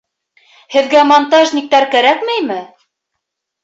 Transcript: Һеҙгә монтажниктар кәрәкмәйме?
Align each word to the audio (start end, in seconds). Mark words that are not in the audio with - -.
Һеҙгә 0.75 1.03
монтажниктар 1.11 1.89
кәрәкмәйме? 1.95 2.63